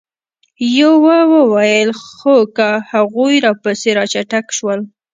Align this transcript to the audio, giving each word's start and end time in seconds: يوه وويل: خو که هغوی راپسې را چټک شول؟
يوه 0.79 1.17
وويل: 1.33 1.89
خو 2.07 2.35
که 2.55 2.67
هغوی 2.91 3.35
راپسې 3.45 3.89
را 3.97 4.05
چټک 4.13 4.45
شول؟ 4.57 4.79